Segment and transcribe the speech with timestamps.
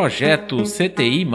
[0.00, 1.26] Projeto CTI.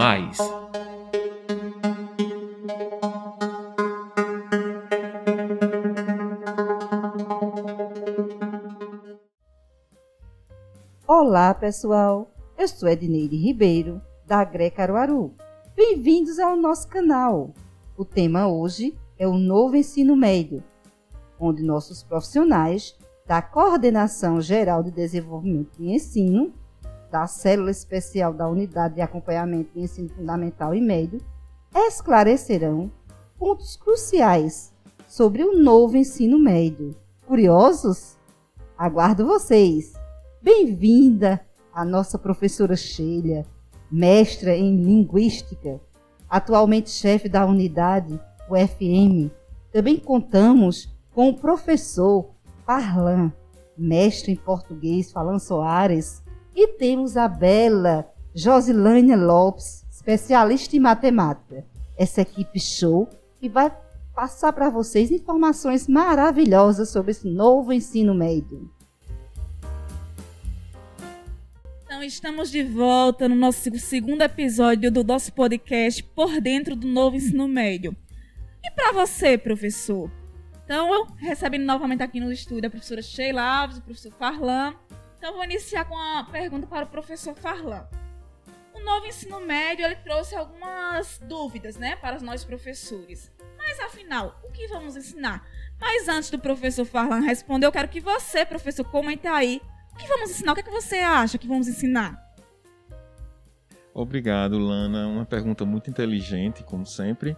[11.06, 12.32] Olá, pessoal.
[12.56, 15.34] Eu sou Edneide Ribeiro, da GRE Caruaru.
[15.76, 17.52] Bem-vindos ao nosso canal.
[17.98, 20.64] O tema hoje é o novo ensino médio,
[21.38, 22.96] onde nossos profissionais
[23.26, 26.50] da Coordenação Geral de Desenvolvimento e Ensino,
[27.14, 31.20] da Célula Especial da Unidade de Acompanhamento de Ensino Fundamental e Médio,
[31.72, 32.90] esclarecerão
[33.38, 34.74] pontos cruciais
[35.06, 36.96] sobre o novo ensino médio.
[37.24, 38.18] Curiosos?
[38.76, 39.92] Aguardo vocês!
[40.42, 41.40] Bem-vinda
[41.72, 43.46] a nossa professora Sheila,
[43.88, 45.80] mestra em Linguística,
[46.28, 48.18] atualmente chefe da unidade
[48.50, 49.30] UFM.
[49.70, 52.28] Também contamos com o professor
[52.66, 53.32] Parlan,
[53.78, 56.23] mestre em português, falando Soares.
[56.54, 61.66] E temos a bela Josilânia Lopes, especialista em matemática.
[61.98, 63.08] Essa equipe show
[63.40, 63.76] que vai
[64.14, 68.70] passar para vocês informações maravilhosas sobre esse novo ensino médio.
[71.84, 77.16] Então, estamos de volta no nosso segundo episódio do nosso podcast Por Dentro do Novo
[77.16, 77.96] Ensino Médio.
[78.62, 80.10] E para você, professor,
[80.64, 84.74] então, recebendo novamente aqui no estúdio a professora Sheila Alves, o professor Farlan.
[85.24, 87.88] Então, vou iniciar com uma pergunta para o professor Farlan.
[88.74, 93.32] O novo ensino médio ele trouxe algumas dúvidas, né, para nós professores.
[93.56, 95.42] Mas afinal, o que vamos ensinar?
[95.80, 99.62] Mas antes do professor Farlan responder, eu quero que você, professor, comente aí.
[99.94, 100.52] O que vamos ensinar?
[100.52, 102.22] O que, é que você acha que vamos ensinar?
[103.94, 105.06] Obrigado, Lana.
[105.06, 107.34] Uma pergunta muito inteligente, como sempre.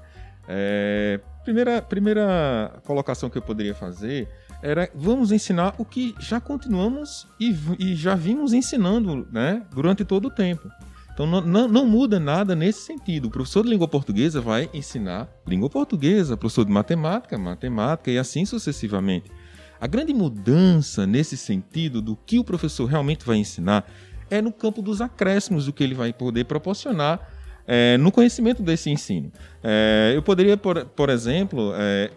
[0.48, 4.28] É, primeira, primeira colocação que eu poderia fazer
[4.62, 10.26] era vamos ensinar o que já continuamos e, e já vimos ensinando né, durante todo
[10.26, 10.70] o tempo.
[11.12, 13.28] Então não, não, não, muda nada nesse sentido.
[13.28, 18.44] O professor de língua portuguesa vai ensinar língua portuguesa, professor de matemática, matemática e assim
[18.44, 19.30] sucessivamente.
[19.80, 23.90] A grande mudança nesse sentido do que o professor realmente vai ensinar
[24.30, 27.30] é no campo dos acréscimos do que ele vai poder proporcionar
[27.66, 29.32] é, no conhecimento desse ensino.
[29.62, 32.10] É, eu poderia, por, por exemplo, é,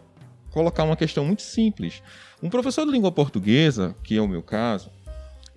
[0.52, 2.02] colocar uma questão muito simples.
[2.42, 4.90] Um professor de língua portuguesa, que é o meu caso,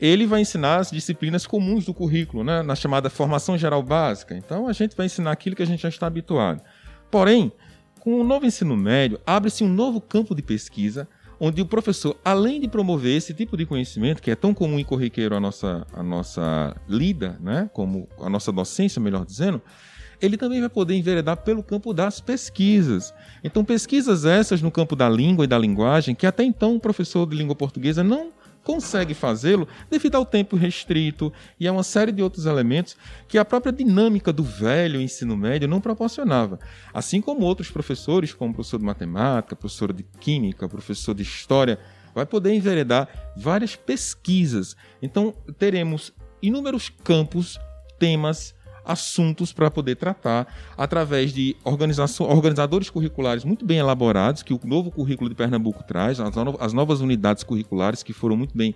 [0.01, 4.37] ele vai ensinar as disciplinas comuns do currículo, né, na chamada formação geral básica.
[4.37, 6.61] Então, a gente vai ensinar aquilo que a gente já está habituado.
[7.09, 7.53] Porém,
[8.01, 11.07] com o novo ensino médio, abre-se um novo campo de pesquisa
[11.39, 14.85] onde o professor, além de promover esse tipo de conhecimento, que é tão comum e
[14.85, 19.63] corriqueiro a nossa, a nossa lida, né, como a nossa docência, melhor dizendo,
[20.23, 23.13] ele também vai poder enveredar pelo campo das pesquisas.
[23.43, 27.29] Então, pesquisas essas no campo da língua e da linguagem, que até então o professor
[27.29, 28.31] de língua portuguesa não
[28.63, 32.97] consegue fazê-lo devido ao tempo restrito e a uma série de outros elementos
[33.27, 36.61] que a própria dinâmica do velho ensino médio não proporcionava.
[36.95, 41.81] Assim como outros professores, como professor de matemática, professor de química, professor de história,
[42.15, 44.77] vai poder enveredar várias pesquisas.
[45.03, 47.59] Então, teremos inúmeros campos,
[47.99, 48.55] temas,
[48.85, 55.29] assuntos para poder tratar através de organizadores curriculares muito bem elaborados, que o novo currículo
[55.29, 58.75] de Pernambuco traz, as, no as novas unidades curriculares que foram muito bem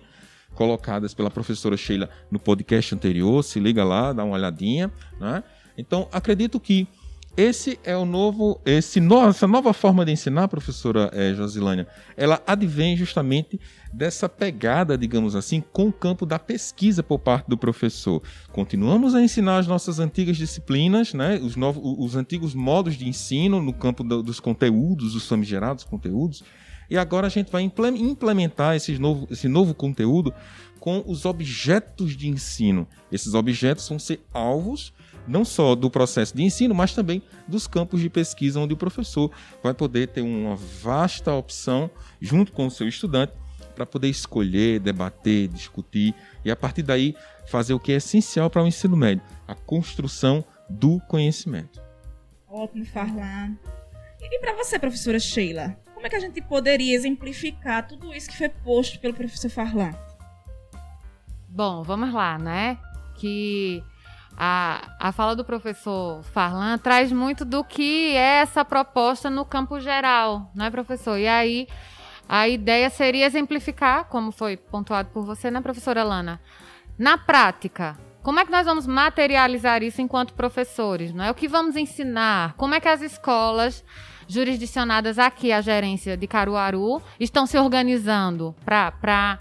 [0.53, 4.91] colocadas pela professora Sheila no podcast anterior, se liga lá, dá uma olhadinha.
[5.19, 5.43] Né?
[5.77, 6.87] Então, acredito que
[7.37, 11.87] esse é o novo, esse no, essa nova forma de ensinar, professora é, Josilânia,
[12.17, 13.59] ela advém justamente
[13.93, 18.23] dessa pegada, digamos assim, com o campo da pesquisa por parte do professor.
[18.51, 23.61] Continuamos a ensinar as nossas antigas disciplinas, né, os, novos, os antigos modos de ensino
[23.61, 26.43] no campo do, dos conteúdos, os famigerados conteúdos,
[26.89, 30.33] e agora a gente vai implementar esse novo, esse novo conteúdo
[30.79, 32.87] com os objetos de ensino.
[33.11, 34.93] Esses objetos vão ser alvos
[35.27, 39.29] não só do processo de ensino, mas também dos campos de pesquisa, onde o professor
[39.61, 41.89] vai poder ter uma vasta opção,
[42.21, 43.33] junto com o seu estudante,
[43.75, 48.63] para poder escolher, debater, discutir e, a partir daí, fazer o que é essencial para
[48.63, 51.81] o ensino médio: a construção do conhecimento.
[52.47, 53.57] Ótimo, Farlan.
[54.19, 58.37] E para você, professora Sheila, como é que a gente poderia exemplificar tudo isso que
[58.37, 59.95] foi posto pelo professor Farlan?
[61.49, 62.77] Bom, vamos lá, né?
[63.15, 63.83] Que
[64.37, 69.79] a, a fala do professor Farlan traz muito do que é essa proposta no campo
[69.79, 71.17] geral, não é, professor?
[71.17, 71.67] E aí
[72.29, 76.39] a ideia seria exemplificar, como foi pontuado por você, né, professora Lana?
[76.95, 81.11] Na prática, como é que nós vamos materializar isso enquanto professores?
[81.11, 82.53] Não é o que vamos ensinar?
[82.53, 83.83] Como é que as escolas
[84.27, 89.39] jurisdicionadas aqui à gerência de Caruaru estão se organizando para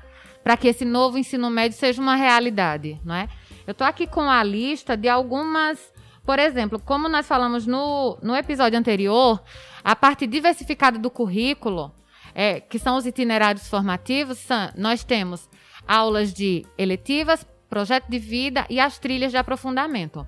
[0.59, 3.29] que esse novo ensino médio seja uma realidade, não é?
[3.67, 5.93] Eu estou aqui com a lista de algumas.
[6.25, 9.43] Por exemplo, como nós falamos no, no episódio anterior,
[9.83, 11.93] a parte diversificada do currículo,
[12.35, 15.49] é, que são os itinerários formativos, são, nós temos
[15.87, 20.27] aulas de eletivas, projeto de vida e as trilhas de aprofundamento.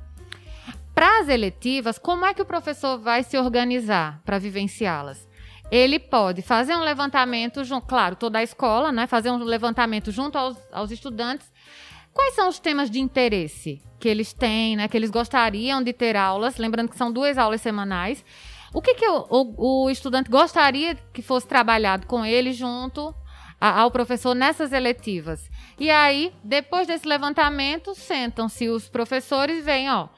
[0.98, 5.28] Para as eletivas, como é que o professor vai se organizar para vivenciá-las?
[5.70, 9.06] Ele pode fazer um levantamento, claro, toda a escola, né?
[9.06, 11.52] Fazer um levantamento junto aos, aos estudantes.
[12.12, 14.88] Quais são os temas de interesse que eles têm, né?
[14.88, 16.56] Que eles gostariam de ter aulas.
[16.56, 18.24] Lembrando que são duas aulas semanais.
[18.74, 23.14] O que, que o, o, o estudante gostaria que fosse trabalhado com ele junto
[23.60, 25.48] ao professor nessas eletivas?
[25.78, 30.08] E aí, depois desse levantamento, sentam-se os professores e veem, ó,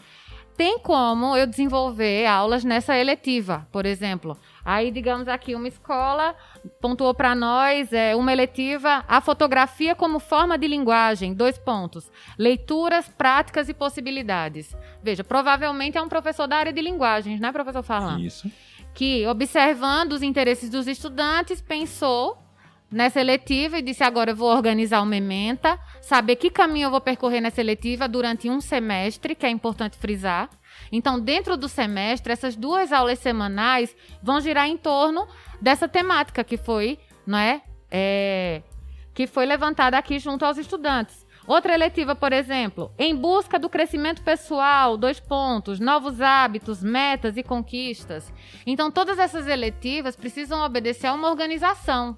[0.56, 4.36] tem como eu desenvolver aulas nessa eletiva, por exemplo.
[4.64, 6.34] Aí, digamos aqui, uma escola
[6.80, 12.10] pontuou para nós é, uma eletiva, a fotografia como forma de linguagem, dois pontos.
[12.38, 14.76] Leituras, práticas e possibilidades.
[15.02, 18.20] Veja, provavelmente é um professor da área de linguagens, né, professor Farlan?
[18.20, 18.50] Isso.
[18.92, 22.36] Que, observando os interesses dos estudantes, pensou
[22.90, 27.00] nessa eletiva e disse: agora eu vou organizar uma ementa, saber que caminho eu vou
[27.00, 30.48] percorrer nessa eletiva durante um semestre, que é importante frisar.
[30.90, 35.26] Então, dentro do semestre, essas duas aulas semanais vão girar em torno
[35.60, 38.62] dessa temática que foi, não é, é
[39.14, 41.26] que foi levantada aqui junto aos estudantes.
[41.46, 47.42] Outra eletiva, por exemplo, em busca do crescimento pessoal, dois pontos, novos hábitos, metas e
[47.42, 48.32] conquistas.
[48.64, 52.16] Então, todas essas eletivas precisam obedecer a uma organização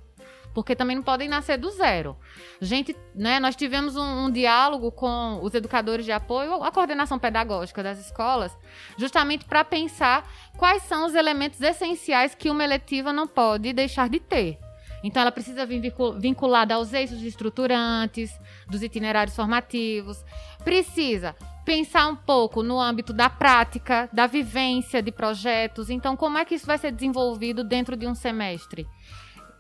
[0.53, 2.17] porque também não podem nascer do zero.
[2.61, 7.83] Gente, né, nós tivemos um, um diálogo com os educadores de apoio, a coordenação pedagógica
[7.83, 8.57] das escolas,
[8.97, 14.21] justamente para pensar quais são os elementos essenciais que uma eletiva não pode deixar de
[14.21, 14.59] ter.
[15.03, 18.31] Então, ela precisa vir vinculada aos eixos estruturantes,
[18.69, 20.25] dos itinerários formativos.
[20.63, 21.35] Precisa
[21.65, 25.91] pensar um pouco no âmbito da prática, da vivência de projetos.
[25.91, 28.87] Então, como é que isso vai ser desenvolvido dentro de um semestre?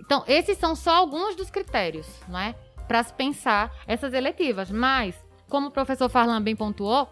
[0.05, 2.55] Então, esses são só alguns dos critérios, não é?
[2.89, 4.71] Para se pensar essas eletivas.
[4.71, 5.15] Mas,
[5.49, 7.09] como o professor Farlan bem pontuou,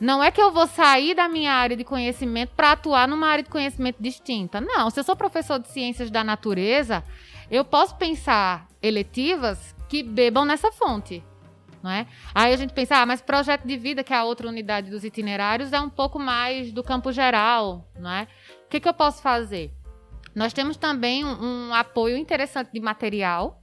[0.00, 3.44] não é que eu vou sair da minha área de conhecimento para atuar numa área
[3.44, 4.60] de conhecimento distinta.
[4.60, 7.04] Não, se eu sou professor de ciências da natureza,
[7.50, 11.22] eu posso pensar eletivas que bebam nessa fonte.
[11.82, 12.06] Não é?
[12.34, 15.04] Aí a gente pensa, ah, mas projeto de vida, que é a outra unidade dos
[15.04, 18.26] itinerários, é um pouco mais do campo geral, não é?
[18.66, 19.72] O que, que eu posso fazer?
[20.34, 23.62] Nós temos também um, um apoio interessante de material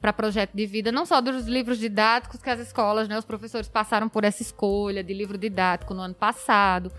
[0.00, 3.68] para projeto de vida, não só dos livros didáticos que as escolas, né, os professores
[3.68, 6.92] passaram por essa escolha de livro didático no ano passado.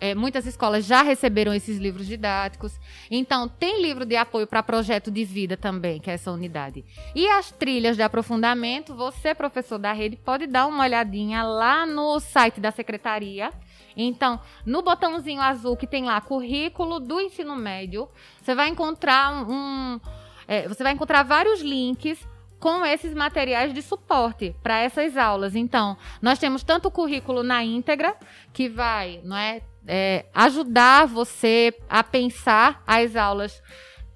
[0.00, 2.78] É, muitas escolas já receberam esses livros didáticos.
[3.10, 6.84] Então, tem livro de apoio para projeto de vida também, que é essa unidade.
[7.14, 12.20] E as trilhas de aprofundamento, você, professor da rede, pode dar uma olhadinha lá no
[12.20, 13.50] site da secretaria
[14.00, 18.08] então, no botãozinho azul que tem lá currículo do ensino médio,
[18.40, 19.98] você vai encontrar um,
[20.46, 22.24] é, você vai encontrar vários links
[22.60, 25.56] com esses materiais de suporte para essas aulas.
[25.56, 28.14] Então, nós temos tanto o currículo na íntegra,
[28.52, 33.60] que vai não é, é, ajudar você a pensar as aulas,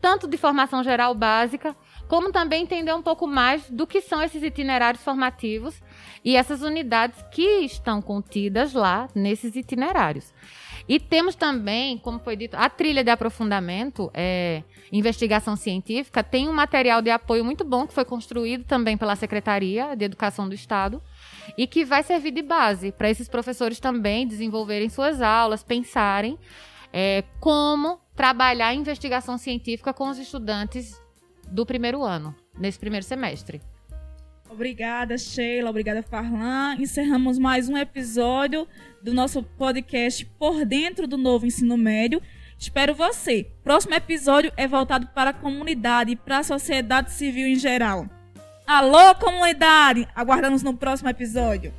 [0.00, 1.76] tanto de formação geral básica,
[2.08, 5.80] como também entender um pouco mais do que são esses itinerários formativos
[6.24, 10.32] e essas unidades que estão contidas lá nesses itinerários.
[10.88, 16.52] E temos também, como foi dito, a trilha de aprofundamento, é, investigação científica, tem um
[16.52, 21.00] material de apoio muito bom que foi construído também pela Secretaria de Educação do Estado
[21.56, 26.38] e que vai servir de base para esses professores também desenvolverem suas aulas, pensarem
[26.92, 31.01] é, como trabalhar a investigação científica com os estudantes
[31.52, 33.60] do primeiro ano, nesse primeiro semestre.
[34.50, 35.70] Obrigada, Sheila.
[35.70, 36.76] Obrigada, Farlan.
[36.78, 38.66] Encerramos mais um episódio
[39.02, 42.20] do nosso podcast Por Dentro do Novo Ensino Médio.
[42.58, 43.50] Espero você.
[43.64, 48.06] Próximo episódio é voltado para a comunidade e para a sociedade civil em geral.
[48.66, 50.06] Alô, comunidade!
[50.14, 51.72] Aguardamos no próximo episódio.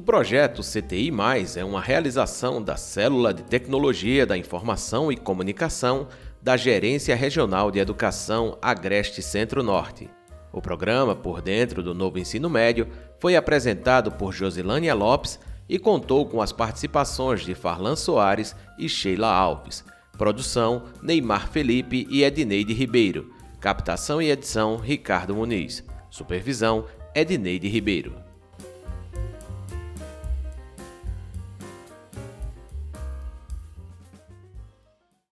[0.00, 1.12] O projeto CTI,
[1.58, 6.08] é uma realização da Célula de Tecnologia da Informação e Comunicação
[6.40, 10.08] da Gerência Regional de Educação Agreste Centro-Norte.
[10.54, 12.88] O programa Por Dentro do Novo Ensino Médio
[13.18, 15.38] foi apresentado por Josilânia Lopes
[15.68, 19.84] e contou com as participações de Farlan Soares e Sheila Alves.
[20.16, 23.34] Produção: Neymar Felipe e Edneide Ribeiro.
[23.60, 25.84] Captação e edição: Ricardo Muniz.
[26.08, 28.29] Supervisão: Edneide Ribeiro.